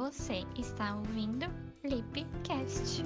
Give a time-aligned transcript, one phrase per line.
[0.00, 1.44] Você está ouvindo
[1.84, 3.04] Lipcast.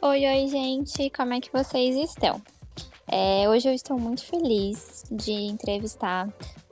[0.00, 2.40] Oi, oi, gente, como é que vocês estão?
[3.06, 6.26] É, hoje eu estou muito feliz de entrevistar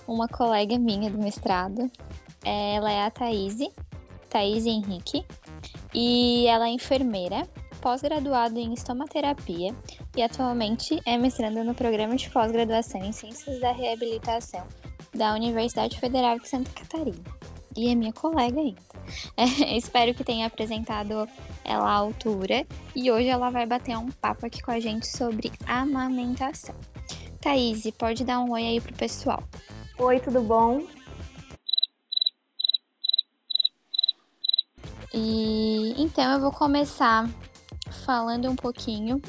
[0.09, 1.91] uma colega minha do mestrado.
[2.43, 3.59] É, ela é a Thaís,
[4.31, 5.27] Thaís Henrique,
[5.93, 7.47] e ela é enfermeira,
[7.83, 9.77] pós-graduada em estomaterapia
[10.17, 14.67] e atualmente é mestranda no programa de pós-graduação em Ciências da Reabilitação
[15.17, 17.19] da Universidade Federal de Santa Catarina.
[17.77, 18.87] E é minha colega ainda.
[19.37, 21.29] É, espero que tenha apresentado
[21.65, 25.53] ela à altura e hoje ela vai bater um papo aqui com a gente sobre
[25.65, 26.75] amamentação.
[27.41, 29.45] Thaís, pode dar um oi aí pro pessoal.
[29.97, 30.83] Oi, tudo bom?
[35.15, 37.31] E então eu vou começar
[38.05, 39.23] falando um pouquinho,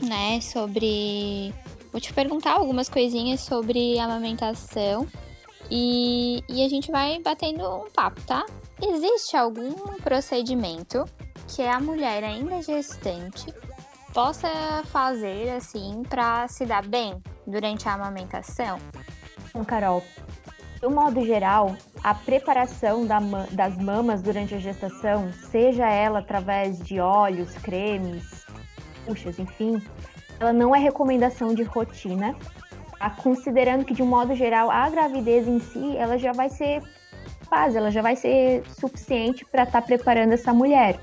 [0.00, 1.54] né, sobre.
[1.96, 5.08] Vou te perguntar algumas coisinhas sobre amamentação
[5.70, 8.44] e, e a gente vai batendo um papo, tá?
[8.82, 11.06] Existe algum procedimento
[11.48, 13.46] que a mulher ainda gestante
[14.12, 14.46] possa
[14.92, 18.78] fazer assim para se dar bem durante a amamentação?
[19.54, 20.04] Bom, Carol,
[20.78, 23.20] de um modo geral, a preparação da,
[23.52, 28.44] das mamas durante a gestação, seja ela através de óleos, cremes,
[29.06, 29.80] puxas, enfim,
[30.38, 32.34] ela não é recomendação de rotina,
[32.98, 33.10] tá?
[33.10, 36.82] considerando que de um modo geral a gravidez em si, ela já vai ser
[37.48, 40.98] fase, ela já vai ser suficiente para estar tá preparando essa mulher.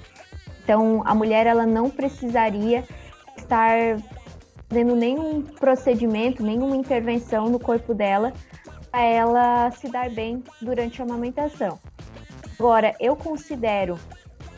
[0.63, 2.83] Então, a mulher ela não precisaria
[3.37, 3.97] estar
[4.69, 8.33] fazendo nenhum procedimento, nenhuma intervenção no corpo dela
[8.89, 11.79] para ela se dar bem durante a amamentação.
[12.57, 13.97] Agora, eu considero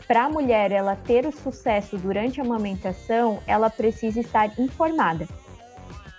[0.06, 5.26] para a mulher ela ter o sucesso durante a amamentação, ela precisa estar informada.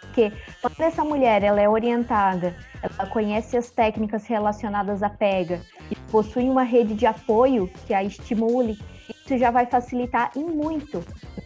[0.01, 5.95] Porque quando essa mulher ela é orientada, ela conhece as técnicas relacionadas à pega e
[6.11, 8.77] possui uma rede de apoio que a estimule,
[9.09, 11.03] isso já vai facilitar em muito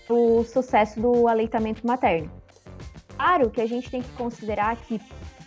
[0.10, 2.32] o sucesso do aleitamento materno.
[3.16, 5.00] Claro que a gente tem que considerar que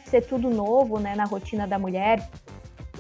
[0.05, 2.29] ser tudo novo né, na rotina da mulher,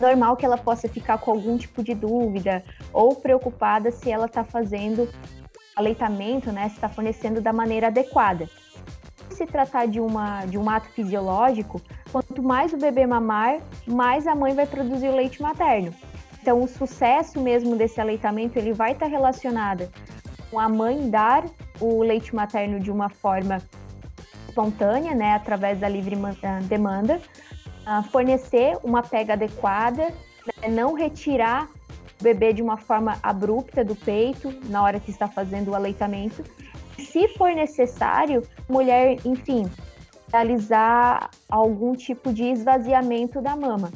[0.01, 2.63] normal que ela possa ficar com algum tipo de dúvida
[2.93, 5.09] ou preocupada se ela está fazendo
[5.75, 8.49] aleitamento, né, se está fornecendo da maneira adequada.
[9.31, 11.81] Se tratar de, uma, de um ato fisiológico,
[12.13, 15.93] quanto mais o bebê mamar, mais a mãe vai produzir o leite materno.
[16.41, 19.89] Então, o sucesso mesmo desse aleitamento ele vai estar tá relacionado
[20.51, 21.45] com a mãe dar
[21.81, 23.59] o leite materno de uma forma
[24.47, 26.17] espontânea, né, através da livre
[26.69, 27.21] demanda,
[28.11, 30.13] fornecer uma pega adequada,
[30.63, 31.69] né, não retirar
[32.21, 36.45] o bebê de uma forma abrupta do peito na hora que está fazendo o aleitamento.
[36.99, 39.71] Se for necessário, mulher, enfim,
[40.33, 43.93] realizar algum tipo de esvaziamento da mama.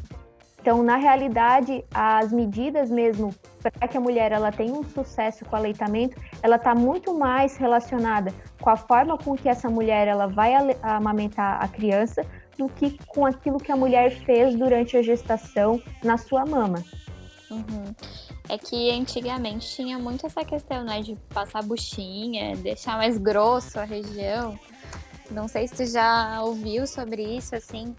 [0.61, 5.57] Então, na realidade, as medidas mesmo para que a mulher ela tenha um sucesso com
[5.57, 10.27] o aleitamento, ela está muito mais relacionada com a forma com que essa mulher ela
[10.27, 12.27] vai amamentar a criança
[12.59, 16.85] do que com aquilo que a mulher fez durante a gestação na sua mama.
[17.51, 17.95] Uhum.
[18.49, 23.85] É que antigamente tinha muito essa questão, né, de passar buchinha, deixar mais grosso a
[23.85, 24.59] região.
[25.31, 27.95] Não sei se tu já ouviu sobre isso, assim.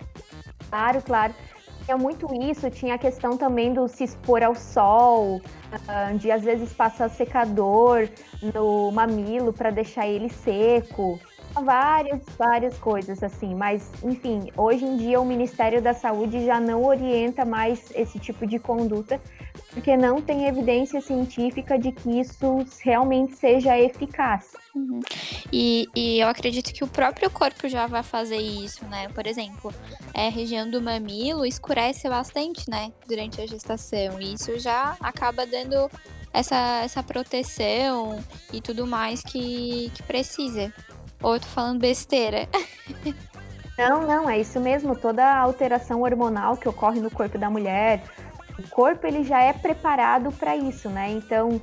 [0.69, 1.33] Claro, claro
[1.89, 5.41] tinha muito isso, tinha a questão também do se expor ao sol,
[5.87, 8.07] ah, de às vezes passar secador
[8.53, 11.19] no mamilo para deixar ele seco.
[11.53, 16.83] Várias, várias coisas assim, mas enfim, hoje em dia o Ministério da Saúde já não
[16.83, 19.19] orienta mais esse tipo de conduta,
[19.71, 24.53] porque não tem evidência científica de que isso realmente seja eficaz.
[24.75, 24.99] Uhum.
[25.51, 29.09] E, e, eu acredito que o próprio corpo já vai fazer isso, né?
[29.09, 29.73] Por exemplo,
[30.13, 32.91] é, a região do mamilo escurece bastante, né?
[33.07, 34.21] Durante a gestação.
[34.21, 35.89] E isso já acaba dando
[36.33, 38.23] essa, essa proteção
[38.53, 40.73] e tudo mais que, que precisa.
[41.21, 42.47] Ou eu tô falando besteira?
[43.77, 44.93] Não, não, é isso mesmo.
[44.93, 48.03] Toda alteração hormonal que ocorre no corpo da mulher,
[48.59, 51.09] o corpo ele já é preparado para isso, né?
[51.09, 51.61] Então,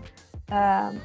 [0.49, 0.99] uh,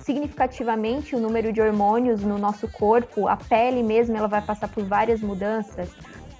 [0.00, 4.84] significativamente o número de hormônios no nosso corpo, a pele mesmo, ela vai passar por
[4.84, 5.90] várias mudanças,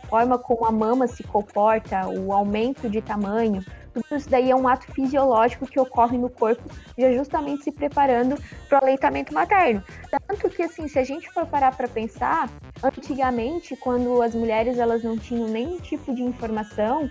[0.02, 4.56] a forma como a mama se comporta, o aumento de tamanho, tudo isso daí é
[4.56, 6.62] um ato fisiológico que ocorre no corpo,
[6.96, 8.36] já justamente se preparando
[8.68, 9.82] para o aleitamento materno.
[10.28, 12.48] Tanto que, assim, se a gente for parar para pensar,
[12.82, 17.10] antigamente, quando as mulheres elas não tinham nenhum tipo de informação,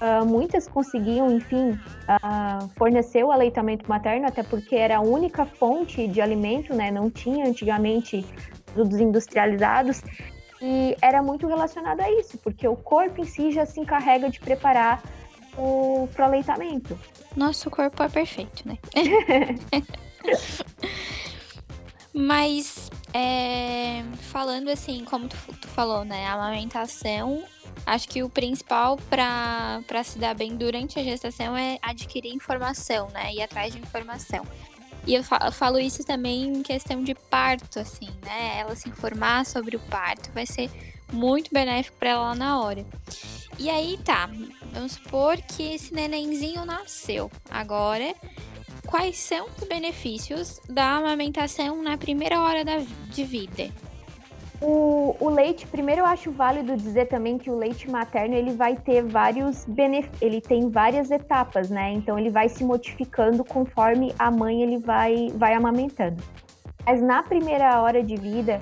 [0.00, 6.08] Uh, muitas conseguiam, enfim, uh, fornecer o aleitamento materno, até porque era a única fonte
[6.08, 6.90] de alimento, né?
[6.90, 8.24] Não tinha antigamente
[8.72, 10.00] produtos industrializados.
[10.62, 14.40] E era muito relacionado a isso, porque o corpo em si já se encarrega de
[14.40, 15.02] preparar
[15.56, 16.98] o pro aleitamento.
[17.36, 18.78] Nosso corpo é perfeito, né?
[22.12, 26.26] Mas é, falando assim, como tu, tu, falou, né?
[26.26, 27.42] A amamentação,
[27.86, 33.32] acho que o principal para se dar bem durante a gestação é adquirir informação, né?
[33.32, 34.44] Ir atrás de informação.
[35.06, 38.58] E eu falo isso também em questão de parto, assim, né?
[38.58, 40.70] Ela se informar sobre o parto vai ser
[41.12, 42.84] muito benéfico para ela na hora.
[43.58, 44.30] E aí tá,
[44.72, 47.30] vamos supor que esse nenenzinho nasceu.
[47.50, 48.14] Agora
[48.90, 52.78] quais são os benefícios da amamentação na primeira hora da,
[53.08, 53.68] de vida?
[54.60, 58.76] O, o, leite, primeiro eu acho válido dizer também que o leite materno ele vai
[58.76, 61.92] ter vários benefícios, ele tem várias etapas, né?
[61.92, 66.22] Então ele vai se modificando conforme a mãe ele vai, vai amamentando.
[66.84, 68.60] Mas na primeira hora de vida,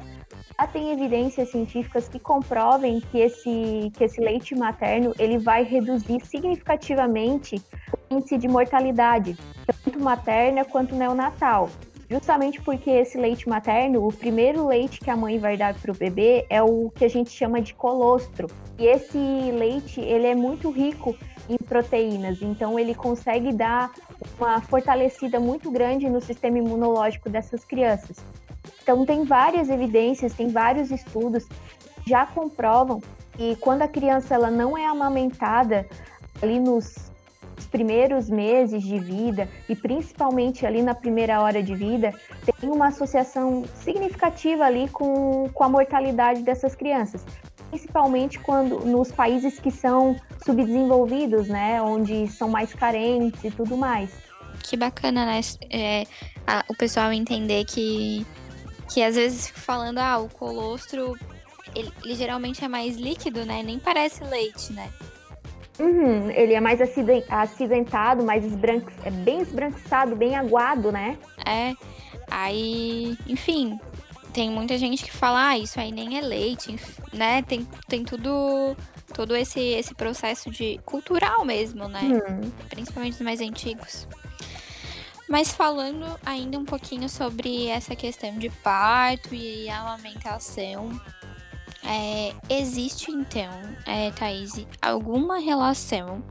[0.60, 6.20] já tem evidências científicas que comprovem que esse, que esse leite materno ele vai reduzir
[6.26, 7.62] significativamente
[8.10, 9.36] o índice de mortalidade,
[9.84, 11.70] tanto materna quanto neonatal.
[12.10, 15.94] Justamente porque esse leite materno, o primeiro leite que a mãe vai dar para o
[15.94, 18.48] bebê é o que a gente chama de colostro.
[18.78, 21.14] E esse leite, ele é muito rico
[21.48, 23.92] em proteínas, então ele consegue dar
[24.38, 28.16] uma fortalecida muito grande no sistema imunológico dessas crianças.
[28.88, 33.02] Então, tem várias evidências, tem vários estudos que já comprovam
[33.36, 35.86] que quando a criança ela não é amamentada
[36.40, 37.10] ali nos
[37.70, 42.14] primeiros meses de vida e principalmente ali na primeira hora de vida,
[42.58, 47.26] tem uma associação significativa ali com, com a mortalidade dessas crianças.
[47.68, 51.82] Principalmente quando nos países que são subdesenvolvidos, né?
[51.82, 54.10] Onde são mais carentes e tudo mais.
[54.62, 55.40] Que bacana, né?
[55.70, 56.06] É,
[56.46, 58.26] a, o pessoal entender que
[58.88, 61.16] que às vezes fico falando, ah, o colostro,
[61.74, 63.62] ele, ele geralmente é mais líquido, né?
[63.62, 64.90] Nem parece leite, né?
[65.78, 71.16] Uhum, ele é mais acidentado, mais esbranque, é bem esbranquiçado, bem aguado, né?
[71.46, 71.72] É.
[72.28, 73.78] Aí, enfim,
[74.32, 76.74] tem muita gente que fala, ah, isso aí nem é leite,
[77.12, 77.42] né?
[77.42, 78.76] Tem, tem tudo
[79.14, 82.02] todo esse, esse processo de cultural mesmo, né?
[82.02, 82.50] Uhum.
[82.68, 84.06] Principalmente os mais antigos.
[85.28, 90.88] Mas falando ainda um pouquinho sobre essa questão de parto e amamentação,
[91.84, 93.50] é, existe então,
[93.86, 96.24] é, Thaís, alguma relação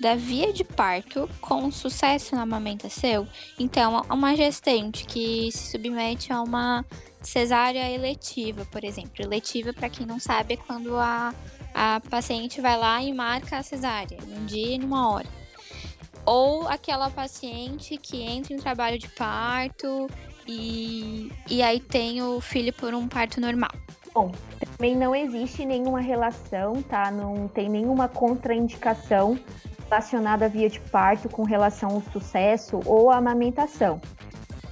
[0.00, 3.28] da via de parto com sucesso na amamentação?
[3.58, 6.84] Então, uma gestante que se submete a uma
[7.20, 9.12] cesárea eletiva, por exemplo.
[9.18, 11.34] Eletiva, para quem não sabe, é quando a,
[11.74, 15.39] a paciente vai lá e marca a cesárea, um dia e numa hora
[16.24, 20.08] ou aquela paciente que entra em trabalho de parto
[20.46, 23.70] e, e aí tem o filho por um parto normal.
[24.12, 27.10] Bom, também não existe nenhuma relação, tá?
[27.10, 29.38] Não tem nenhuma contraindicação
[29.88, 34.00] relacionada à via de parto com relação ao sucesso ou à amamentação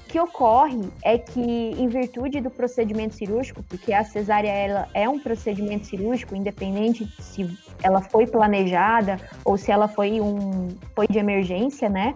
[0.09, 5.19] que ocorre é que, em virtude do procedimento cirúrgico, porque a cesárea ela é um
[5.19, 7.47] procedimento cirúrgico, independente se
[7.83, 12.15] ela foi planejada ou se ela foi um foi de emergência, né?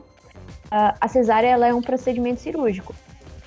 [0.71, 2.95] A cesárea ela é um procedimento cirúrgico.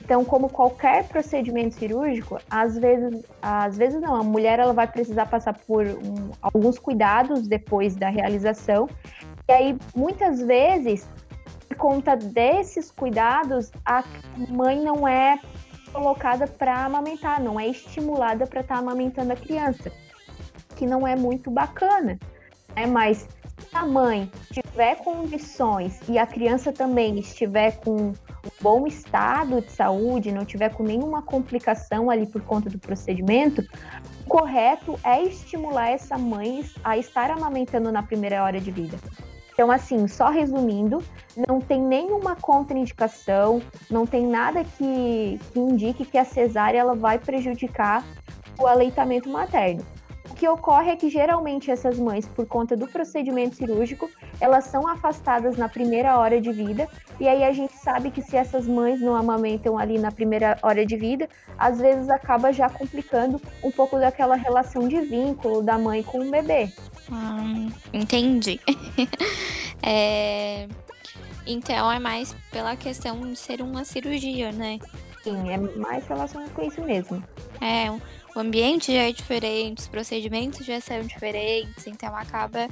[0.06, 5.26] Então, como qualquer procedimento cirúrgico, às vezes, às vezes não, a mulher ela vai precisar
[5.26, 8.88] passar por um, alguns cuidados depois da realização.
[9.48, 11.10] E aí, muitas vezes,
[11.68, 14.04] por conta desses cuidados, a
[14.50, 15.40] mãe não é
[15.92, 19.92] colocada para amamentar, não é estimulada para estar tá amamentando a criança,
[20.76, 22.20] que não é muito bacana,
[22.76, 22.86] né?
[22.86, 28.14] Mas se a mãe tiver condições e a criança também estiver com um
[28.62, 33.64] bom estado de saúde, não tiver com nenhuma complicação ali por conta do procedimento,
[34.26, 38.98] o correto é estimular essa mãe a estar amamentando na primeira hora de vida.
[39.54, 41.02] Então, assim, só resumindo,
[41.48, 47.20] não tem nenhuma contraindicação, não tem nada que, que indique que a cesárea ela vai
[47.20, 48.04] prejudicar
[48.58, 49.84] o aleitamento materno.
[50.30, 54.10] O que ocorre é que geralmente essas mães, por conta do procedimento cirúrgico,
[54.42, 56.90] elas são afastadas na primeira hora de vida,
[57.20, 60.86] e aí a gente sabe que se essas mães não amamentam ali na primeira hora
[60.86, 66.04] de vida, às vezes acaba já complicando um pouco daquela relação de vínculo da mãe
[66.04, 66.70] com o bebê.
[67.10, 68.60] Hum, entendi.
[69.82, 70.68] é...
[71.46, 74.80] Então é mais pela questão de ser uma cirurgia, né?
[75.24, 77.24] Sim, é mais relacionado com isso mesmo.
[77.60, 82.68] É, o ambiente já é diferente, os procedimentos já são diferentes, então acaba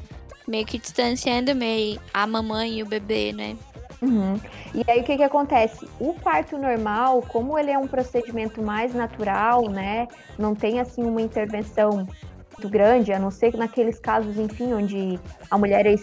[0.48, 3.56] meio que distanciando meio a mamãe e o bebê, né?
[4.03, 4.39] Uhum.
[4.74, 5.88] E aí o que, que acontece?
[6.00, 10.08] O parto normal, como ele é um procedimento mais natural, né?
[10.38, 12.06] Não tem assim uma intervenção
[12.53, 15.19] muito grande, a não ser naqueles casos, enfim, onde
[15.50, 15.95] a mulher é,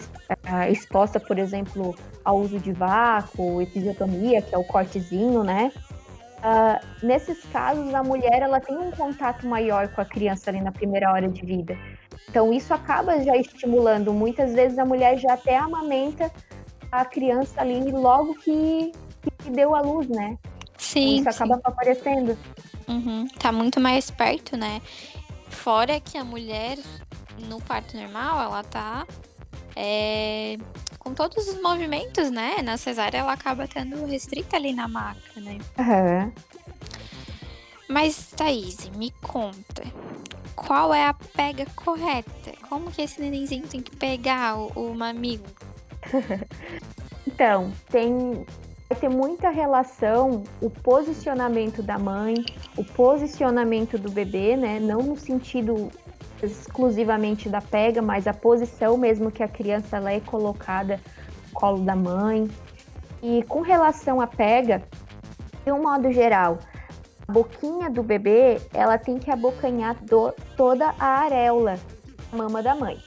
[0.43, 5.71] é exposta, por exemplo, ao uso de vácuo, episiotomia, que é o cortezinho, né?
[6.39, 10.71] Uh, nesses casos, a mulher ela tem um contato maior com a criança ali na
[10.71, 11.77] primeira hora de vida.
[12.29, 14.11] Então, isso acaba já estimulando.
[14.11, 16.31] Muitas vezes a mulher já até amamenta
[16.91, 18.91] a criança ali logo que,
[19.37, 20.37] que deu a luz, né?
[20.77, 21.17] Sim.
[21.17, 21.61] Isso acaba sim.
[21.61, 22.37] favorecendo.
[22.87, 23.27] Uhum.
[23.39, 24.81] Tá muito mais perto, né?
[25.51, 26.77] Fora que a mulher,
[27.47, 29.05] no parto normal, ela tá
[29.75, 30.57] é,
[30.97, 32.57] com todos os movimentos, né?
[32.63, 35.59] Na cesárea, ela acaba tendo restrita ali na maca, né?
[35.77, 36.31] Uhum.
[37.87, 39.83] Mas, Thaís, me conta.
[40.55, 42.53] Qual é a pega correta?
[42.69, 45.45] Como que esse nenenzinho tem que pegar o, o mamilo?
[47.27, 48.45] então, tem
[48.91, 52.35] vai ter muita relação o posicionamento da mãe,
[52.75, 54.81] o posicionamento do bebê, né?
[54.81, 55.89] Não no sentido
[56.43, 60.99] exclusivamente da pega, mas a posição mesmo que a criança ela é colocada
[61.47, 62.51] no colo da mãe.
[63.23, 64.83] E com relação à pega,
[65.63, 66.59] de um modo geral,
[67.25, 71.79] a boquinha do bebê ela tem que abocanhar do, toda a areola,
[72.29, 72.97] a mama da mãe.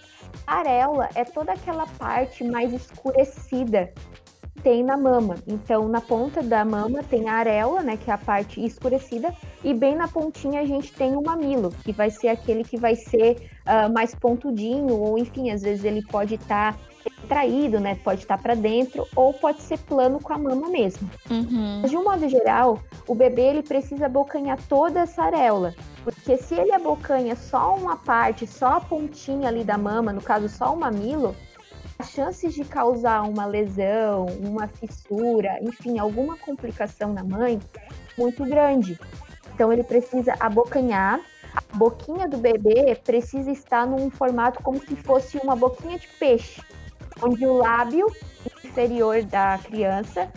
[0.46, 3.92] A areola é toda aquela parte mais escurecida
[4.64, 5.36] tem na mama.
[5.46, 9.74] Então, na ponta da mama tem a areola, né, que é a parte escurecida, e
[9.74, 13.36] bem na pontinha a gente tem o mamilo, que vai ser aquele que vai ser
[13.66, 16.78] uh, mais pontudinho, ou enfim, às vezes ele pode estar tá
[17.28, 17.94] traído, né?
[18.02, 21.08] Pode estar tá para dentro ou pode ser plano com a mama mesmo.
[21.30, 21.82] Uhum.
[21.82, 25.74] De um modo geral, o bebê ele precisa abocanhar toda essa areola.
[26.02, 30.48] Porque se ele abocanha só uma parte, só a pontinha ali da mama, no caso
[30.48, 31.34] só o mamilo,
[31.98, 37.60] as chances de causar uma lesão, uma fissura, enfim, alguma complicação na mãe,
[38.18, 38.98] muito grande.
[39.54, 41.20] Então ele precisa abocanhar.
[41.54, 46.60] A boquinha do bebê precisa estar num formato como se fosse uma boquinha de peixe,
[47.22, 48.06] onde o lábio
[48.64, 50.28] inferior da criança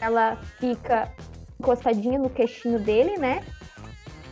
[0.00, 1.12] ela fica
[1.60, 3.44] encostadinha no queixinho dele, né?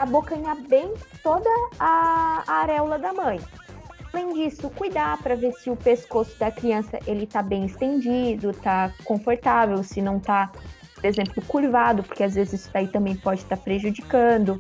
[0.01, 3.39] abocanhar bem toda a, a areola da mãe.
[4.13, 8.93] Além disso, cuidar para ver se o pescoço da criança ele tá bem estendido, tá
[9.05, 10.51] confortável, se não tá,
[10.95, 14.59] por exemplo, curvado, porque às vezes isso daí também pode estar tá prejudicando.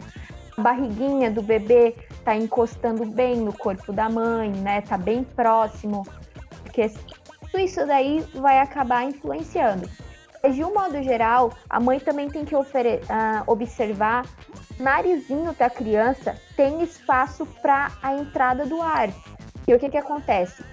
[0.56, 4.82] A barriguinha do bebê tá encostando bem no corpo da mãe, né?
[4.82, 6.06] Tá bem próximo,
[6.62, 6.88] porque
[7.40, 9.88] tudo isso daí vai acabar influenciando.
[10.42, 12.60] Mas, de um modo geral, a mãe também tem que uh,
[13.46, 14.24] observar
[14.78, 19.10] narizinho da criança tem espaço para a entrada do ar.
[19.66, 20.64] E o que que acontece?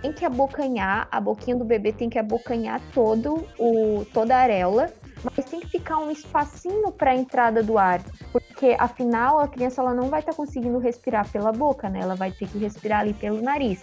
[0.00, 4.92] Tem que abocanhar, a boquinha do bebê tem que abocanhar todo o toda a areola,
[5.24, 9.80] mas tem que ficar um espacinho para a entrada do ar, porque afinal a criança
[9.80, 12.00] ela não vai estar tá conseguindo respirar pela boca, né?
[12.00, 13.82] Ela vai ter que respirar ali pelo nariz.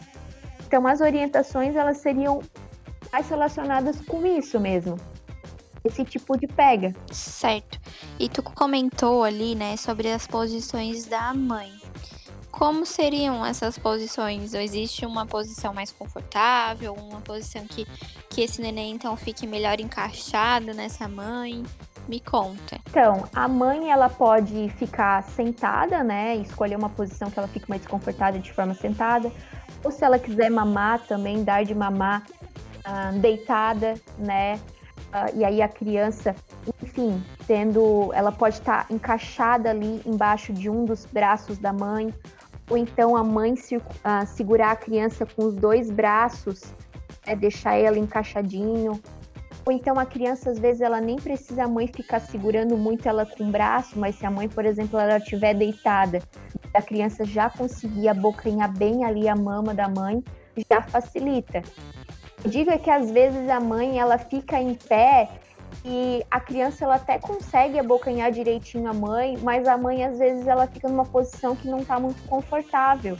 [0.67, 2.41] Então as orientações elas seriam
[3.11, 4.97] mais relacionadas com isso mesmo
[5.83, 6.93] esse tipo de pega.
[7.11, 7.79] Certo.
[8.19, 11.78] E tu comentou ali, né, sobre as posições da mãe.
[12.59, 14.53] Como seriam essas posições?
[14.53, 17.87] Existe uma posição mais confortável, uma posição que,
[18.29, 21.63] que esse neném então fique melhor encaixado nessa mãe?
[22.05, 22.77] Me conta.
[22.89, 26.35] Então, a mãe ela pode ficar sentada, né?
[26.35, 29.31] Escolher uma posição que ela fique mais confortável de forma sentada.
[29.81, 32.25] Ou se ela quiser mamar também, dar de mamar
[32.79, 34.59] uh, deitada, né?
[35.13, 36.35] Uh, e aí a criança,
[36.83, 42.13] enfim, tendo, ela pode estar tá encaixada ali embaixo de um dos braços da mãe,
[42.69, 46.61] ou então a mãe uh, segurar a criança com os dois braços,
[47.25, 49.01] é, deixar ela encaixadinho,
[49.65, 53.25] ou então a criança às vezes ela nem precisa a mãe ficar segurando muito ela
[53.25, 56.21] com o braço, mas se a mãe, por exemplo, ela estiver deitada,
[56.73, 60.23] a criança já conseguir abocanhar bem ali a mama da mãe,
[60.69, 61.61] já facilita.
[62.43, 65.29] Eu digo é que às vezes a mãe ela fica em pé
[65.85, 70.45] e a criança ela até consegue abocanhar direitinho a mãe, mas a mãe às vezes
[70.47, 73.17] ela fica numa posição que não está muito confortável.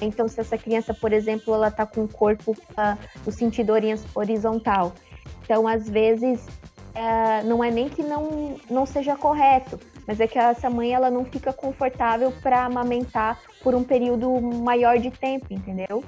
[0.00, 3.74] Então, se essa criança, por exemplo, ela está com o corpo uh, no sentido
[4.14, 4.94] horizontal,
[5.42, 10.38] então às vezes uh, não é nem que não, não seja correto, mas é que
[10.38, 16.02] essa mãe ela não fica confortável para amamentar por um período maior de tempo, entendeu?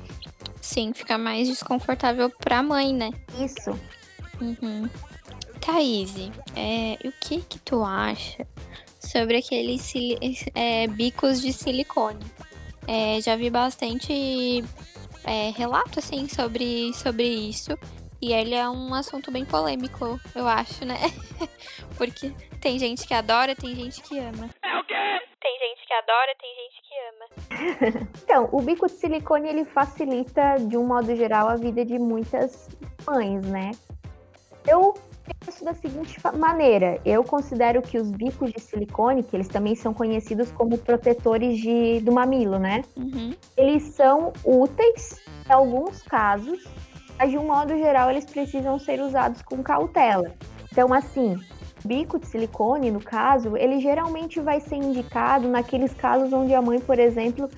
[0.61, 3.11] Sim, fica mais desconfortável pra mãe, né?
[3.39, 3.79] Isso.
[4.41, 4.89] Uhum.
[5.64, 6.16] Thaís,
[6.57, 8.45] é, o que que tu acha
[8.99, 9.95] sobre aqueles
[10.57, 12.25] é, bicos de silicone?
[12.88, 14.64] É, já vi bastante
[15.25, 17.78] é, relato, assim, sobre, sobre isso.
[18.21, 20.97] E ele é um assunto bem polêmico, eu acho, né?
[21.97, 24.50] Porque tem gente que adora, tem gente que ama.
[24.64, 24.95] É o quê?
[25.40, 28.09] Tem gente que adora, tem gente que ama.
[28.23, 32.69] então, o bico de silicone ele facilita, de um modo geral, a vida de muitas
[33.07, 33.71] mães, né?
[34.66, 34.95] Eu
[35.35, 39.93] penso da seguinte maneira: eu considero que os bicos de silicone, que eles também são
[39.93, 42.83] conhecidos como protetores de, do mamilo, né?
[42.97, 43.35] Uhum.
[43.57, 46.65] Eles são úteis em alguns casos,
[47.19, 50.33] mas de um modo geral eles precisam ser usados com cautela.
[50.71, 51.39] Então, assim,
[51.85, 56.81] bico de silicone, no caso, ele geralmente vai ser indicado naqueles casos onde a mãe,
[56.81, 57.49] por exemplo,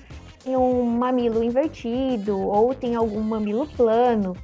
[0.43, 4.35] tem um mamilo invertido ou tem algum mamilo plano.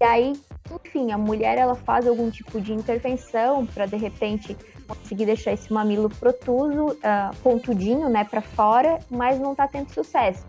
[0.00, 0.32] E aí
[0.70, 4.56] enfim, a mulher ela faz algum tipo de intervenção para de repente
[4.86, 10.46] conseguir deixar esse mamilo protuso, uh, pontudinho, né, para fora, mas não está tendo sucesso.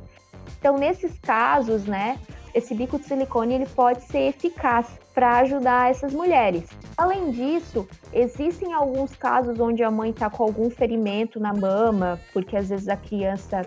[0.60, 2.20] Então, nesses casos, né,
[2.54, 6.64] esse bico de silicone ele pode ser eficaz para ajudar essas mulheres.
[6.98, 12.56] Além disso, existem alguns casos onde a mãe está com algum ferimento na mama, porque
[12.56, 13.62] às vezes a criança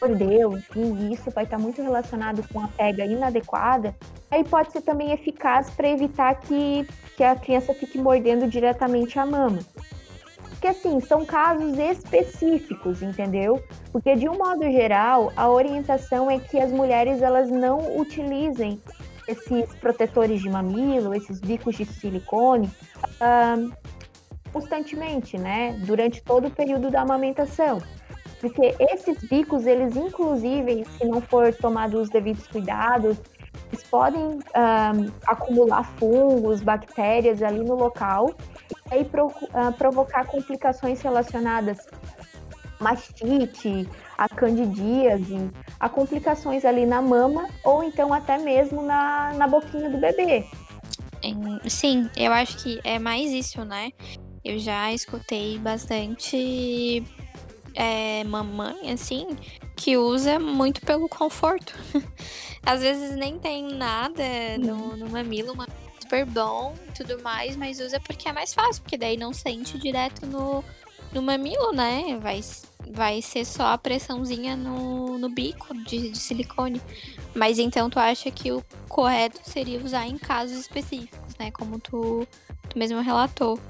[0.00, 3.94] mordeu, enfim, isso vai estar muito relacionado com a pega inadequada,
[4.30, 6.86] aí pode ser também eficaz para evitar que,
[7.16, 9.58] que a criança fique mordendo diretamente a mama.
[10.50, 13.62] Porque assim, são casos específicos, entendeu?
[13.92, 18.80] Porque de um modo geral, a orientação é que as mulheres elas não utilizem
[19.28, 22.70] esses protetores de mamilo, esses bicos de silicone,
[23.20, 23.72] uh,
[24.52, 25.78] constantemente, né?
[25.84, 27.82] Durante todo o período da amamentação.
[28.40, 33.16] Porque esses bicos, eles inclusive, se não for tomados os devidos cuidados,
[33.72, 34.40] eles podem um,
[35.26, 38.34] acumular fungos, bactérias ali no local
[38.90, 41.78] e aí pro, uh, provocar complicações relacionadas
[42.78, 43.88] a mastite,
[44.18, 45.50] a candidíase,
[45.80, 50.44] a complicações ali na mama ou então até mesmo na, na boquinha do bebê.
[51.66, 53.90] Sim, eu acho que é mais isso, né?
[54.44, 57.02] Eu já escutei bastante
[57.76, 59.36] é, mamãe, assim,
[59.76, 61.74] que usa muito pelo conforto.
[62.64, 64.24] Às vezes nem tem nada
[64.58, 65.68] no, no mamilo, uma
[66.00, 70.24] super bom tudo mais, mas usa porque é mais fácil, porque daí não sente direto
[70.24, 70.64] no,
[71.12, 72.18] no mamilo, né?
[72.20, 72.40] Vai,
[72.90, 76.80] vai ser só a pressãozinha no, no bico de, de silicone.
[77.34, 81.50] Mas então tu acha que o correto seria usar em casos específicos, né?
[81.50, 82.26] Como tu,
[82.68, 83.60] tu mesmo relatou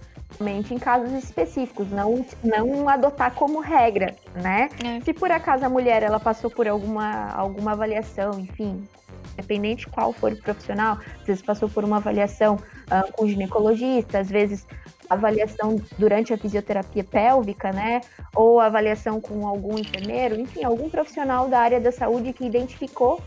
[0.40, 4.68] em casos específicos, não, não adotar como regra, né?
[4.84, 5.00] É.
[5.00, 8.86] Se por acaso a mulher ela passou por alguma, alguma avaliação, enfim,
[9.32, 14.28] independente qual for o profissional, às vezes passou por uma avaliação uh, com ginecologista, às
[14.28, 14.66] vezes
[15.08, 18.00] avaliação durante a fisioterapia pélvica, né?
[18.34, 23.22] Ou avaliação com algum enfermeiro, enfim, algum profissional da área da saúde que identificou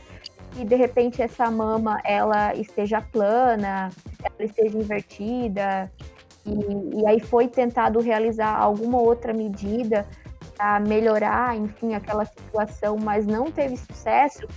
[0.52, 3.92] que de repente essa mama ela esteja plana,
[4.24, 5.92] ela esteja invertida,
[6.46, 10.08] e, e aí foi tentado realizar alguma outra medida
[10.56, 14.48] para melhorar, enfim, aquela situação, mas não teve sucesso.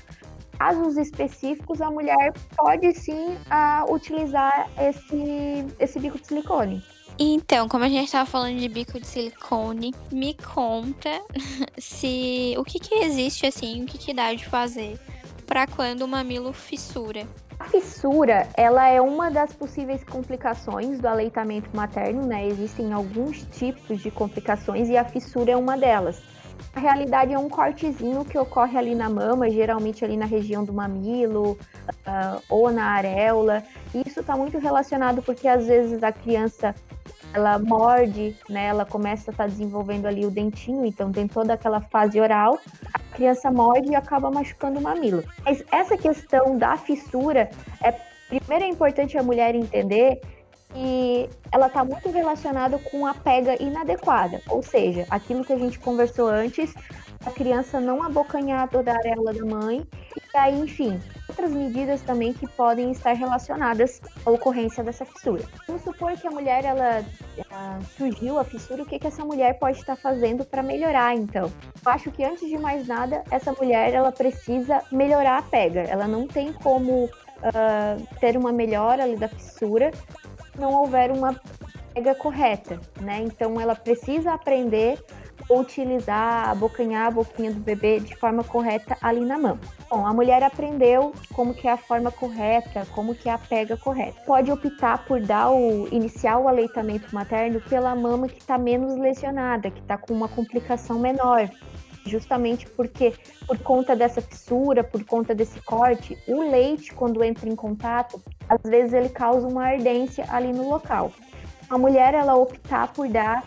[0.59, 6.85] Casos específicos, a mulher pode sim uh, utilizar esse, esse bico de silicone.
[7.19, 11.23] Então, como a gente estava falando de bico de silicone, me conta
[11.79, 14.99] se o que, que existe assim, o que, que dá de fazer
[15.47, 17.27] para quando o mamilo fissura.
[17.63, 22.45] A fissura, ela é uma das possíveis complicações do aleitamento materno, né?
[22.45, 26.21] Existem alguns tipos de complicações e a fissura é uma delas.
[26.75, 30.73] A realidade é um cortezinho que ocorre ali na mama, geralmente ali na região do
[30.73, 33.63] mamilo uh, ou na areola.
[33.95, 36.75] E isso está muito relacionado porque às vezes a criança
[37.35, 38.67] ela morde, né?
[38.67, 42.59] Ela começa a estar tá desenvolvendo ali o dentinho, então tem toda aquela fase oral.
[42.93, 45.25] A criança morde e acaba machucando o mamilo.
[45.45, 47.51] Mas essa questão da fissura
[47.83, 47.93] é
[48.39, 50.21] primeiro é importante a mulher entender
[50.73, 55.79] que ela está muito relacionada com a pega inadequada, ou seja, aquilo que a gente
[55.79, 56.73] conversou antes,
[57.25, 59.87] a criança não abocanhar toda a areola da mãe,
[60.35, 65.45] e aí, enfim, outras medidas também que podem estar relacionadas à ocorrência dessa fissura.
[65.67, 67.05] Vamos supor que a mulher ela,
[67.37, 71.53] ela surgiu a fissura, o que, que essa mulher pode estar fazendo para melhorar, então?
[71.85, 75.81] Eu acho que antes de mais nada, essa mulher ela precisa melhorar a pega.
[75.81, 81.39] Ela não tem como uh, ter uma melhora ali da fissura se não houver uma
[81.95, 83.21] pega correta, né?
[83.23, 84.99] Então ela precisa aprender
[85.51, 89.59] utilizar, abocanhar a boquinha do bebê de forma correta ali na mão.
[89.91, 93.77] Bom, a mulher aprendeu como que é a forma correta, como que é a pega
[93.77, 94.21] correta.
[94.27, 99.71] Pode optar por dar o iniciar o aleitamento materno pela mama que está menos lesionada,
[99.71, 101.49] que está com uma complicação menor
[102.07, 103.15] justamente porque
[103.47, 108.61] por conta dessa fissura, por conta desse corte, o leite quando entra em contato, às
[108.69, 111.13] vezes ele causa uma ardência ali no local.
[111.69, 113.45] A mulher ela optar por dar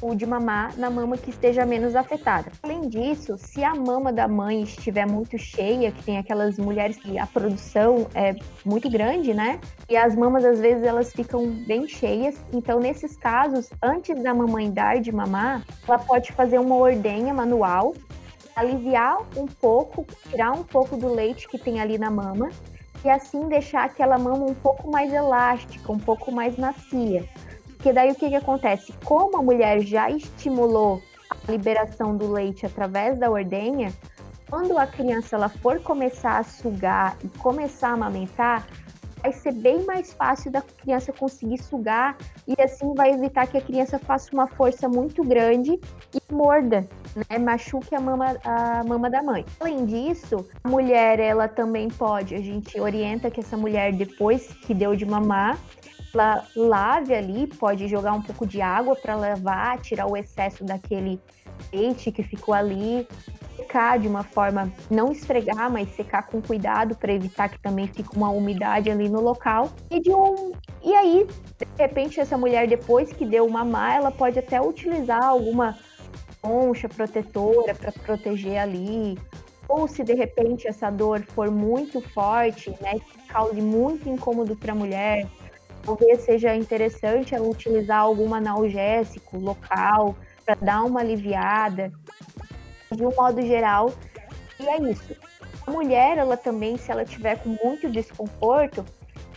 [0.00, 2.50] o de mamar na mama que esteja menos afetada.
[2.62, 7.18] Além disso, se a mama da mãe estiver muito cheia, que tem aquelas mulheres que
[7.18, 9.60] a produção é muito grande, né?
[9.88, 14.70] E as mamas às vezes elas ficam bem cheias, então nesses casos, antes da mamãe
[14.70, 17.94] dar de mamar, ela pode fazer uma ordenha manual,
[18.54, 22.50] aliviar um pouco, tirar um pouco do leite que tem ali na mama
[23.04, 27.28] e assim deixar aquela mama um pouco mais elástica, um pouco mais macia.
[27.78, 28.92] Porque daí o que, que acontece?
[29.04, 33.92] Como a mulher já estimulou a liberação do leite através da ordenha,
[34.50, 38.66] quando a criança ela for começar a sugar e começar a amamentar,
[39.22, 43.60] vai ser bem mais fácil da criança conseguir sugar e assim vai evitar que a
[43.60, 45.78] criança faça uma força muito grande
[46.12, 49.44] e morda, né, machuque a mama, a mama da mãe.
[49.60, 54.74] Além disso, a mulher ela também pode, a gente orienta que essa mulher depois que
[54.74, 55.56] deu de mamar,
[56.14, 61.20] ela lave ali, pode jogar um pouco de água para lavar, tirar o excesso daquele
[61.72, 63.06] leite que ficou ali,
[63.56, 68.16] secar de uma forma, não esfregar, mas secar com cuidado para evitar que também fique
[68.16, 69.70] uma umidade ali no local.
[69.90, 71.26] E de um e aí,
[71.58, 75.76] de repente essa mulher depois que deu uma má, ela pode até utilizar alguma
[76.40, 79.18] concha protetora para proteger ali,
[79.68, 84.72] ou se de repente essa dor for muito forte, né, que cause muito incômodo para
[84.72, 85.26] a mulher,
[85.88, 91.90] talvez seja interessante ela utilizar algum analgésico local para dar uma aliviada.
[92.92, 93.92] De um modo geral,
[94.60, 95.16] e é isso.
[95.66, 98.84] A mulher, ela também, se ela tiver com muito desconforto,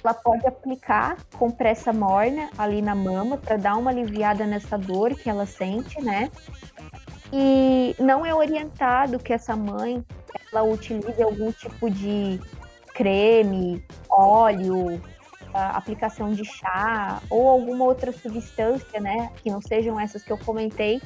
[0.04, 5.30] ela pode aplicar compressa morna ali na mama para dar uma aliviada nessa dor que
[5.30, 6.30] ela sente, né?
[7.32, 10.04] E não é orientado que essa mãe
[10.52, 12.40] ela utilize algum tipo de
[12.94, 15.02] creme, óleo,
[15.54, 21.02] aplicação de chá ou alguma outra substância, né, que não sejam essas que eu comentei,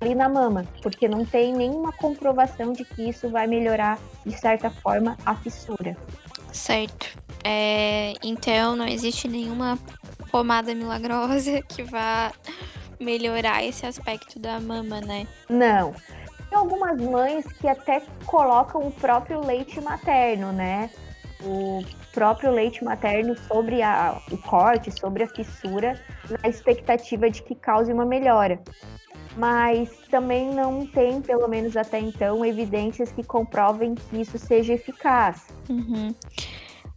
[0.00, 4.68] ali na mama, porque não tem nenhuma comprovação de que isso vai melhorar, de certa
[4.68, 5.96] forma, a fissura.
[6.52, 7.16] Certo.
[7.44, 9.78] É, então, não existe nenhuma
[10.30, 12.32] pomada milagrosa que vá
[12.98, 15.26] melhorar esse aspecto da mama, né?
[15.48, 15.94] Não.
[16.48, 20.90] Tem algumas mães que até colocam o próprio leite materno, né?
[21.42, 26.00] O próprio leite materno sobre a, o corte, sobre a fissura,
[26.42, 28.60] na expectativa de que cause uma melhora.
[29.36, 35.46] Mas também não tem, pelo menos até então, evidências que comprovem que isso seja eficaz.
[35.68, 36.14] Uhum.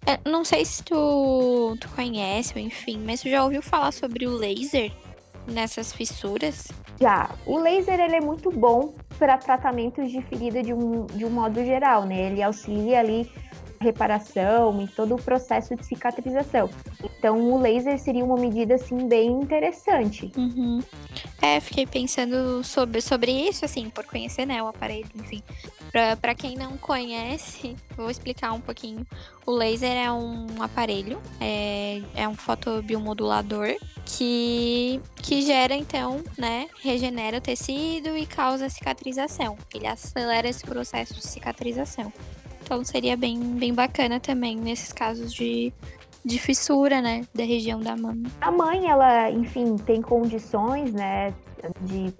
[0.06, 4.28] É, não sei se tu, tu conhece, ou enfim, mas tu já ouviu falar sobre
[4.28, 4.92] o laser
[5.48, 6.68] nessas fissuras?
[7.00, 7.30] Já.
[7.46, 11.64] O laser ele é muito bom para tratamentos de ferida de um, de um modo
[11.64, 12.32] geral, né?
[12.32, 13.30] Ele auxilia ali
[13.86, 16.70] reparação e todo o processo de cicatrização.
[17.04, 20.32] Então, o laser seria uma medida, assim, bem interessante.
[20.36, 20.82] Uhum.
[21.42, 25.42] É, fiquei pensando sobre, sobre isso, assim, por conhecer, né, o aparelho, enfim.
[26.20, 29.06] Para quem não conhece, vou explicar um pouquinho.
[29.46, 37.38] O laser é um aparelho, é, é um fotobiomodulador que, que gera, então, né, regenera
[37.38, 39.58] o tecido e causa cicatrização.
[39.74, 42.12] Ele acelera esse processo de cicatrização.
[42.66, 45.72] Então seria bem, bem bacana também nesses casos de,
[46.26, 48.28] de fissura, né, da região da mama.
[48.42, 51.32] A mãe, ela, enfim, tem condições, né,
[51.82, 52.12] de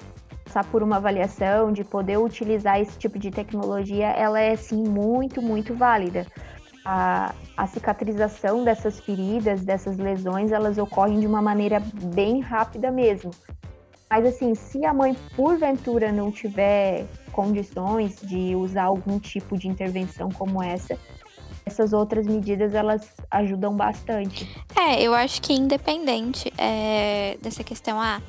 [0.46, 5.42] passar por uma avaliação, de poder utilizar esse tipo de tecnologia, ela é, sim, muito,
[5.42, 6.28] muito válida.
[6.86, 11.82] A, a cicatrização dessas feridas, dessas lesões, elas ocorrem de uma maneira
[12.14, 13.32] bem rápida mesmo.
[14.08, 20.30] Mas, assim, se a mãe, porventura, não tiver condições de usar algum tipo de intervenção
[20.32, 20.98] como essa,
[21.66, 24.50] essas outras medidas elas ajudam bastante.
[24.74, 28.22] É, eu acho que independente é, dessa questão, ah,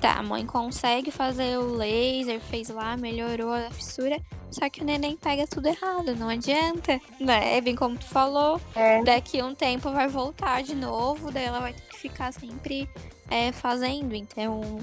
[0.00, 4.18] tá, a mãe consegue fazer o laser, fez lá, melhorou a fissura,
[4.50, 7.58] só que o neném pega tudo errado, não adianta, né?
[7.58, 9.02] É bem como tu falou, é.
[9.04, 12.88] daqui um tempo vai voltar de novo, daí ela vai ter que ficar sempre
[13.30, 14.14] é, fazendo.
[14.14, 14.78] Então,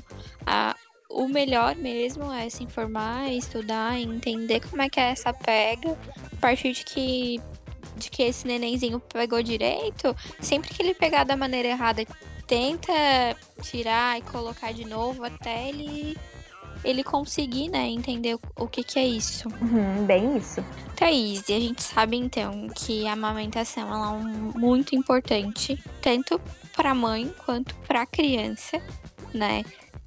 [0.46, 0.71] a,
[1.14, 5.98] o melhor mesmo é se informar, estudar, entender como é que é essa pega.
[6.32, 7.40] A partir de que,
[7.98, 12.06] de que esse nenenzinho pegou direito, sempre que ele pegar da maneira errada,
[12.48, 12.92] tenta
[13.62, 16.18] tirar e colocar de novo até ele
[16.84, 19.48] ele conseguir, né, entender o, que que é isso.
[19.62, 20.64] Uhum, bem isso.
[20.96, 26.42] Thaís, a gente sabe então que a amamentação ela é um, muito importante, tanto
[26.76, 28.82] para a mãe quanto para a criança,
[29.34, 29.64] né?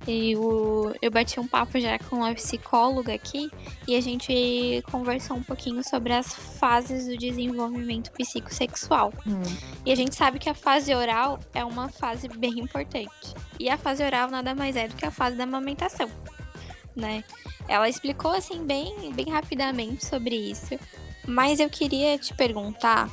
[0.06, 3.50] E o, eu bati um papo já com a psicóloga aqui
[3.88, 9.12] e a gente conversou um pouquinho sobre as fases do desenvolvimento psicossexual.
[9.26, 9.40] Hum.
[9.84, 13.34] E a gente sabe que a fase oral é uma fase bem importante.
[13.58, 16.10] E a fase oral nada mais é do que a fase da amamentação,
[16.94, 17.24] né?
[17.66, 20.78] Ela explicou assim bem, bem rapidamente sobre isso.
[21.26, 23.08] Mas eu queria te perguntar,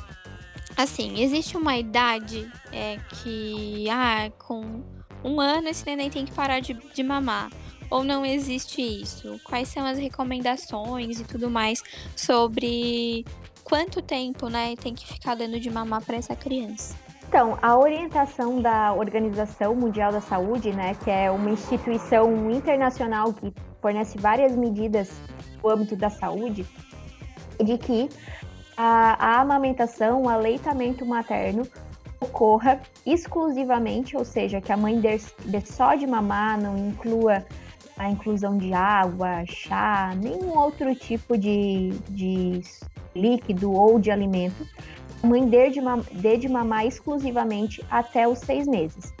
[0.76, 4.82] assim, existe uma idade é, que, ah, com
[5.24, 7.50] um ano esse neném tem que parar de, de mamar.
[7.90, 9.38] Ou não existe isso?
[9.44, 11.82] Quais são as recomendações e tudo mais
[12.16, 13.24] sobre
[13.62, 16.96] quanto tempo, né, tem que ficar dando de mamar para essa criança?
[17.28, 23.52] Então, a orientação da Organização Mundial da Saúde, né, que é uma instituição internacional que
[23.80, 25.10] fornece várias medidas
[25.62, 26.66] no âmbito da saúde,
[27.58, 28.08] é de que
[28.76, 31.62] a, a amamentação, o aleitamento materno
[32.32, 35.18] ocorra exclusivamente, ou seja, que a mãe dê,
[35.60, 37.44] só de mamar, não inclua
[37.98, 42.62] a inclusão de água, chá, nenhum outro tipo de, de
[43.14, 44.66] líquido ou de alimento,
[45.22, 45.80] a mãe dê de,
[46.12, 49.12] dê de mamar exclusivamente até os seis meses.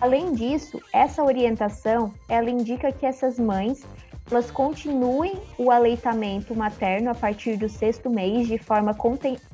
[0.00, 3.82] Além disso, essa orientação ela indica que essas mães
[4.28, 8.92] elas continuem o aleitamento materno a partir do sexto mês de forma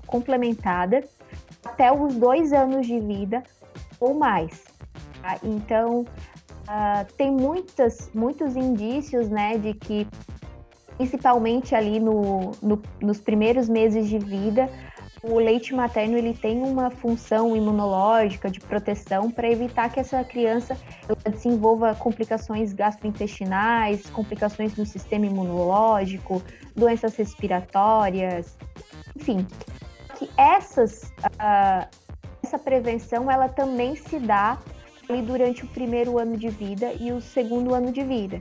[0.07, 1.05] complementada
[1.65, 3.43] até os dois anos de vida
[4.01, 4.65] ou mais.
[5.21, 5.39] Tá?
[5.43, 10.07] Então, uh, tem muitas, muitos indícios né, de que,
[10.97, 14.69] principalmente ali no, no, nos primeiros meses de vida,
[15.23, 20.77] o leite materno ele tem uma função imunológica de proteção para evitar que essa criança
[21.31, 26.43] desenvolva complicações gastrointestinais, complicações no sistema imunológico,
[26.75, 28.59] doenças respiratórias,
[29.15, 29.47] enfim.
[30.23, 31.89] Que essas, uh,
[32.45, 34.57] essa prevenção ela também se dá
[35.09, 38.41] ali durante o primeiro ano de vida e o segundo ano de vida.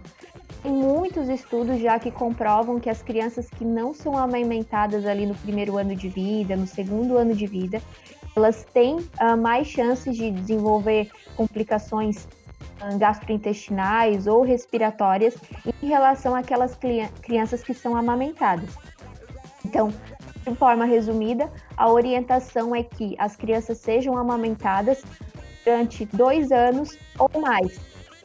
[0.62, 5.34] Tem muitos estudos já que comprovam que as crianças que não são amamentadas ali no
[5.34, 7.82] primeiro ano de vida, no segundo ano de vida,
[8.36, 12.28] elas têm uh, mais chances de desenvolver complicações
[12.80, 15.36] uh, gastrointestinais ou respiratórias
[15.82, 16.78] em relação àquelas
[17.24, 18.70] crianças que são amamentadas.
[19.65, 19.91] Então,
[20.45, 25.04] de forma resumida, a orientação é que as crianças sejam amamentadas
[25.63, 27.80] durante dois anos ou mais,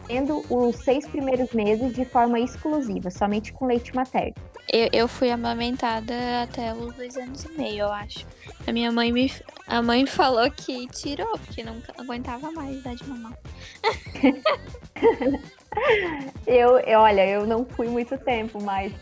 [0.06, 4.34] tendo os seis primeiros meses de forma exclusiva, somente com leite materno.
[4.72, 8.26] Eu, eu fui amamentada até os dois anos e meio, eu acho.
[8.66, 9.30] A minha mãe me.
[9.68, 13.36] A mãe falou que tirou, porque não aguentava mais dar de mamar.
[16.46, 18.92] eu, eu, olha, eu não fui muito tempo, mas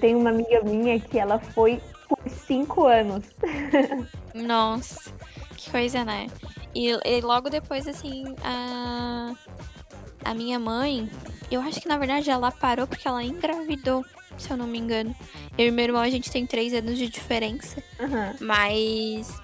[0.00, 3.24] tem uma amiga minha que ela foi por cinco anos.
[4.34, 5.12] Nossa,
[5.56, 6.28] que coisa, né?
[6.74, 9.34] E, e logo depois, assim, a
[10.24, 11.08] a minha mãe,
[11.50, 14.04] eu acho que na verdade ela parou porque ela engravidou,
[14.38, 15.14] se eu não me engano.
[15.56, 17.82] Eu e meu irmão, a gente tem três anos de diferença.
[18.00, 18.34] Uhum.
[18.40, 19.40] Mas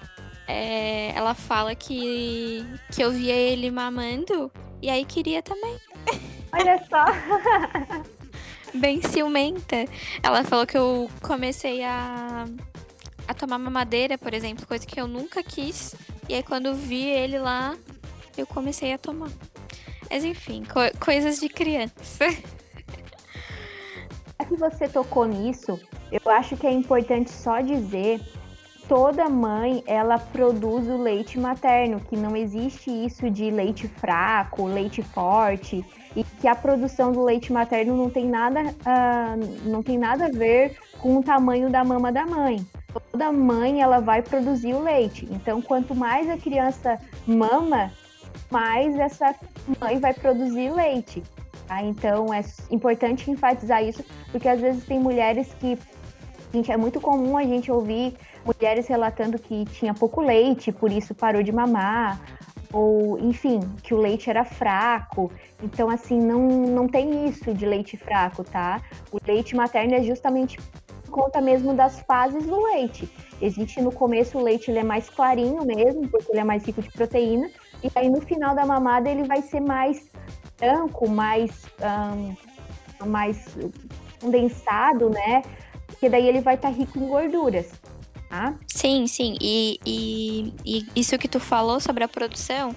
[0.47, 5.77] é, ela fala que, que eu via ele mamando e aí queria também.
[6.51, 7.05] Olha só!
[8.73, 9.85] Bem ciumenta.
[10.23, 12.45] Ela falou que eu comecei a,
[13.27, 15.95] a tomar mamadeira, por exemplo, coisa que eu nunca quis.
[16.29, 17.75] E aí quando vi ele lá,
[18.37, 19.31] eu comecei a tomar.
[20.09, 22.29] Mas enfim, co coisas de criança.
[24.39, 25.79] Já que você tocou nisso,
[26.11, 28.21] eu acho que é importante só dizer
[28.87, 35.01] toda mãe ela produz o leite materno, que não existe isso de leite fraco, leite
[35.01, 40.25] forte, e que a produção do leite materno não tem nada, uh, não tem nada
[40.25, 42.65] a ver com o tamanho da mama da mãe.
[43.11, 45.27] Toda mãe ela vai produzir o leite.
[45.31, 47.91] Então, quanto mais a criança mama,
[48.49, 49.33] mais essa
[49.79, 51.23] mãe vai produzir leite.
[51.67, 51.81] Tá?
[51.83, 55.77] Então é importante enfatizar isso, porque às vezes tem mulheres que.
[56.53, 58.13] Gente, é muito comum a gente ouvir
[58.45, 62.19] mulheres relatando que tinha pouco leite, por isso parou de mamar,
[62.73, 65.31] ou enfim, que o leite era fraco.
[65.61, 68.81] Então, assim, não, não tem isso de leite fraco, tá?
[69.11, 70.57] O leite materno é justamente
[71.11, 73.07] conta mesmo das fases do leite.
[73.41, 76.81] Existe no começo o leite ele é mais clarinho mesmo, porque ele é mais rico
[76.81, 77.49] de proteína,
[77.83, 80.09] e aí no final da mamada ele vai ser mais
[80.57, 81.65] branco, mais,
[83.03, 83.45] um, mais
[84.21, 85.41] condensado, né?
[85.87, 87.71] Porque daí ele vai estar tá rico em gorduras.
[88.31, 88.55] Tá?
[88.65, 89.35] Sim, sim.
[89.41, 92.73] E, e, e, isso que tu falou sobre a produção,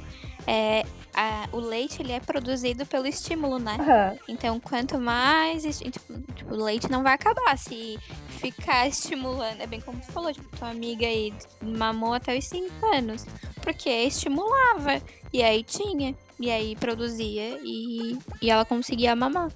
[0.49, 3.77] é, a, o leite ele é produzido pelo estímulo, né?
[3.79, 4.19] Uhum.
[4.35, 5.63] Então, quanto mais.
[5.79, 7.97] Tipo, tipo, o leite não vai acabar se
[8.41, 9.61] ficar estimulando.
[9.61, 13.25] É bem como tu falou, tipo, tua amiga aí mamou até os 5 anos.
[13.63, 15.01] Porque estimulava.
[15.33, 16.17] E aí tinha.
[16.41, 19.53] e aí produzia e, e ela conseguia mamar.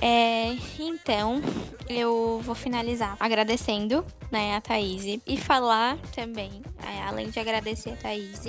[0.00, 1.40] É, então,
[1.88, 7.96] eu vou finalizar agradecendo né, a Thaís e falar também, é, além de agradecer a
[7.96, 8.46] Thaís,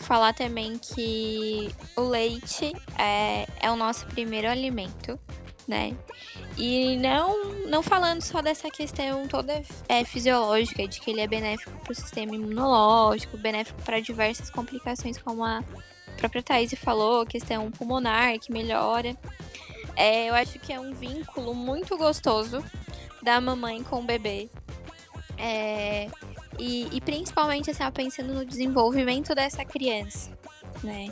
[0.00, 5.18] falar também que o leite é, é o nosso primeiro alimento,
[5.66, 5.96] né?
[6.56, 11.72] E não, não falando só dessa questão toda é, fisiológica, de que ele é benéfico
[11.80, 15.62] para o sistema imunológico, benéfico para diversas complicações, como a
[16.16, 19.16] própria Thaís falou, questão pulmonar que melhora.
[19.96, 22.62] É, eu acho que é um vínculo muito gostoso
[23.22, 24.48] da mamãe com o bebê.
[25.38, 26.08] É,
[26.58, 30.30] e, e, principalmente, assim, pensando no desenvolvimento dessa criança,
[30.82, 31.10] né?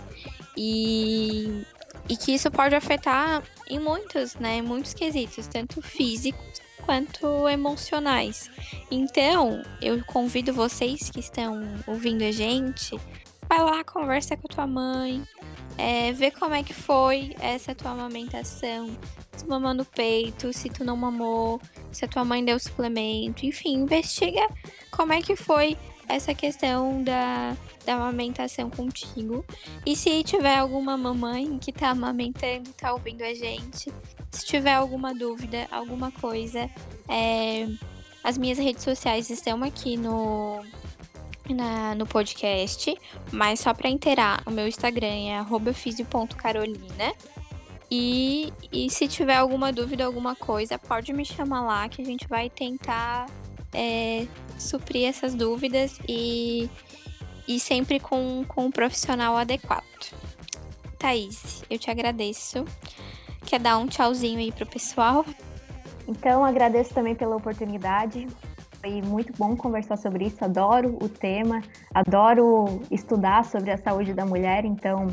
[0.57, 1.65] E,
[2.09, 4.63] e que isso pode afetar em muitos, né?
[4.63, 8.51] Muitos quesitos, tanto físicos quanto emocionais.
[8.91, 12.99] Então, eu convido vocês que estão ouvindo a gente,
[13.49, 15.23] vai lá, conversa com a tua mãe,
[15.77, 18.97] é, vê como é que foi essa tua amamentação,
[19.37, 21.61] se mamando no peito, se tu não mamou,
[21.91, 24.47] se a tua mãe deu suplemento, enfim, investiga
[24.91, 25.77] como é que foi
[26.09, 29.45] essa questão da, da amamentação contigo.
[29.85, 33.93] E se tiver alguma mamãe que tá amamentando, tá ouvindo a gente,
[34.31, 36.71] se tiver alguma dúvida, alguma coisa,
[37.09, 37.67] é,
[38.23, 40.63] as minhas redes sociais estão aqui no,
[41.49, 42.97] na, no podcast,
[43.33, 47.13] mas só para inteirar, o meu Instagram é fisio.carolina.
[47.91, 52.27] E, e se tiver alguma dúvida, alguma coisa, pode me chamar lá que a gente
[52.27, 53.27] vai tentar
[53.73, 54.27] é,
[54.59, 56.69] suprir essas dúvidas e,
[57.47, 59.85] e sempre com, com um profissional adequado.
[60.99, 62.65] Thaís, eu te agradeço.
[63.45, 65.25] Quer dar um tchauzinho aí pro pessoal?
[66.09, 68.27] Então, agradeço também pela oportunidade.
[68.85, 70.45] Foi muito bom conversar sobre isso.
[70.45, 71.63] Adoro o tema,
[71.95, 75.07] adoro estudar sobre a saúde da mulher, então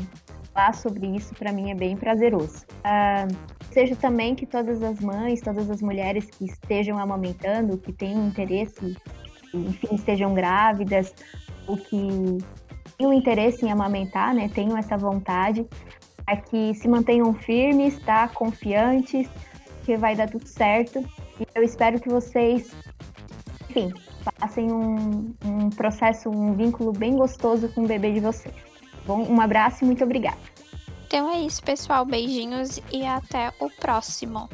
[0.52, 2.66] falar sobre isso para mim é bem prazeroso.
[2.84, 3.34] Uh,
[3.66, 8.94] desejo também que todas as mães, todas as mulheres que estejam amamentando, que tenham interesse
[9.54, 11.14] enfim, estejam grávidas
[11.66, 12.08] ou que
[12.98, 15.66] tenham interesse em amamentar, né, tenham essa vontade,
[16.26, 19.30] é que se mantenham firmes, tá, confiantes,
[19.86, 20.98] que vai dar tudo certo.
[21.40, 22.70] E eu espero que vocês,
[23.72, 23.92] enfim,
[24.38, 28.54] passem um, um processo, um vínculo bem gostoso com o bebê de vocês.
[29.06, 30.38] Bom, um abraço e muito obrigada.
[31.06, 32.04] Então é isso, pessoal.
[32.04, 34.48] Beijinhos e até o próximo.